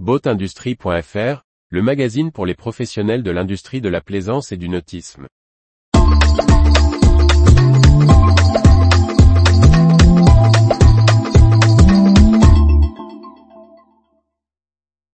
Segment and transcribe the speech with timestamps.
[0.00, 5.28] Boatindustrie.fr, le magazine pour les professionnels de l'industrie de la plaisance et du nautisme.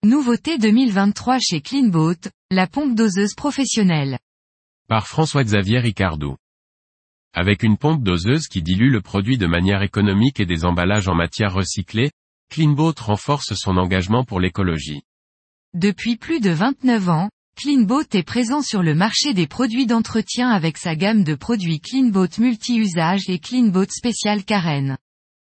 [0.03, 4.19] Nouveauté 2023 chez Cleanboat, la pompe doseuse professionnelle.
[4.89, 6.35] Par François-Xavier Ricardou.
[7.33, 11.15] Avec une pompe doseuse qui dilue le produit de manière économique et des emballages en
[11.15, 12.11] matière recyclée,
[12.49, 15.03] Cleanboat renforce son engagement pour l'écologie.
[15.73, 20.77] Depuis plus de 29 ans, Cleanboat est présent sur le marché des produits d'entretien avec
[20.77, 24.97] sa gamme de produits Cleanboat multi-usage et Cleanboat spécial Karen.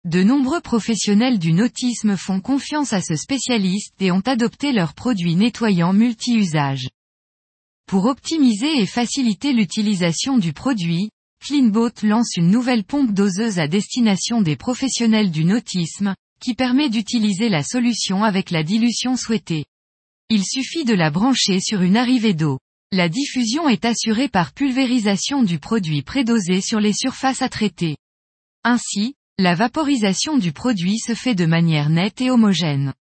[0.04, 5.34] De nombreux professionnels du nautisme font confiance à ce spécialiste et ont adopté leurs produits
[5.34, 6.88] nettoyants multi-usage.
[7.86, 11.10] Pour optimiser et faciliter l'utilisation du produit,
[11.44, 17.48] Cleanboat lance une nouvelle pompe doseuse à destination des professionnels du nautisme, qui permet d'utiliser
[17.48, 19.66] la solution avec la dilution souhaitée.
[20.28, 22.58] Il suffit de la brancher sur une arrivée d'eau.
[22.92, 27.96] La diffusion est assurée par pulvérisation du produit prédosé sur les surfaces à traiter.
[28.64, 32.94] Ainsi, la vaporisation du produit se fait de manière nette et homogène.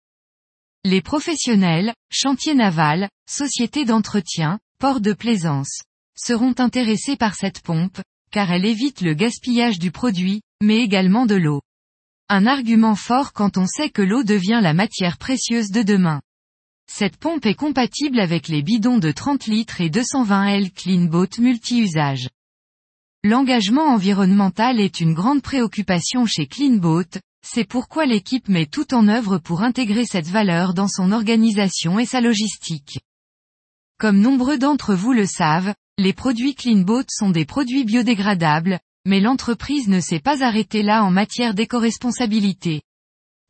[0.83, 5.81] Les professionnels, chantiers navals, sociétés d'entretien, ports de plaisance,
[6.15, 11.35] seront intéressés par cette pompe, car elle évite le gaspillage du produit, mais également de
[11.35, 11.61] l'eau.
[12.29, 16.21] Un argument fort quand on sait que l'eau devient la matière précieuse de demain.
[16.89, 21.39] Cette pompe est compatible avec les bidons de 30 litres et 220 L Clean Boat
[21.39, 22.29] multi-usage.
[23.23, 29.37] L'engagement environnemental est une grande préoccupation chez Cleanboat, c'est pourquoi l'équipe met tout en œuvre
[29.37, 32.99] pour intégrer cette valeur dans son organisation et sa logistique.
[33.97, 39.87] Comme nombreux d'entre vous le savent, les produits Cleanboat sont des produits biodégradables, mais l'entreprise
[39.87, 42.81] ne s'est pas arrêtée là en matière d'éco-responsabilité.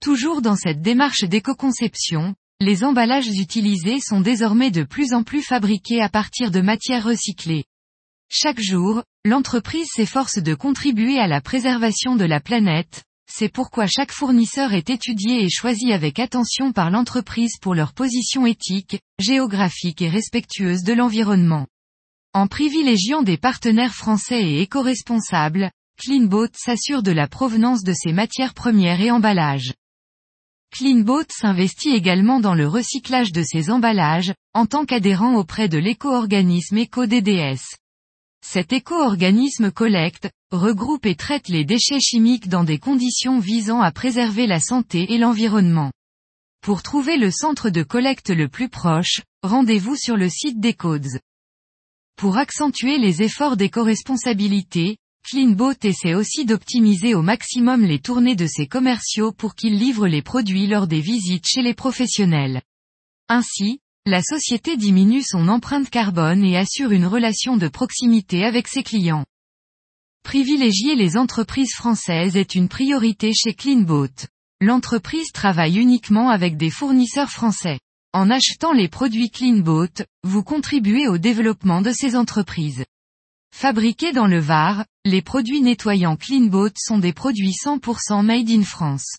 [0.02, 6.02] Toujours dans cette démarche d'éco-conception, les emballages utilisés sont désormais de plus en plus fabriqués
[6.02, 7.66] à partir de matières recyclées.
[8.30, 14.12] Chaque jour, l'entreprise s'efforce de contribuer à la préservation de la planète, c'est pourquoi chaque
[14.12, 20.10] fournisseur est étudié et choisi avec attention par l'entreprise pour leur position éthique, géographique et
[20.10, 21.68] respectueuse de l'environnement.
[22.36, 25.70] En privilégiant des partenaires français et éco-responsables,
[26.02, 29.76] Cleanboat s'assure de la provenance de ses matières premières et emballages.
[30.72, 36.80] Cleanboat s'investit également dans le recyclage de ses emballages, en tant qu'adhérent auprès de l'éco-organisme
[36.80, 37.76] EcoDDS.
[38.44, 44.48] Cet éco-organisme collecte, regroupe et traite les déchets chimiques dans des conditions visant à préserver
[44.48, 45.92] la santé et l'environnement.
[46.62, 51.20] Pour trouver le centre de collecte le plus proche, rendez-vous sur le site d'Ecodes.
[52.16, 58.68] Pour accentuer les efforts d'éco-responsabilité, Cleanboat essaie aussi d'optimiser au maximum les tournées de ses
[58.68, 62.62] commerciaux pour qu'ils livrent les produits lors des visites chez les professionnels.
[63.30, 68.84] Ainsi, la société diminue son empreinte carbone et assure une relation de proximité avec ses
[68.84, 69.26] clients.
[70.24, 74.28] Privilégier les entreprises françaises est une priorité chez Cleanboat.
[74.60, 77.80] L'entreprise travaille uniquement avec des fournisseurs français.
[78.16, 82.86] En achetant les produits Cleanboat, vous contribuez au développement de ces entreprises.
[83.52, 89.18] Fabriqués dans le Var, les produits nettoyants Cleanboat sont des produits 100% made in France.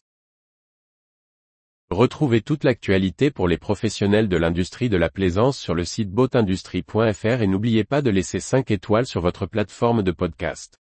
[1.91, 7.43] Retrouvez toute l'actualité pour les professionnels de l'industrie de la plaisance sur le site boatindustrie.fr
[7.43, 10.79] et n'oubliez pas de laisser 5 étoiles sur votre plateforme de podcast.